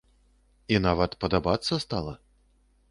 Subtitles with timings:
[0.75, 2.13] І нават падабацца стала.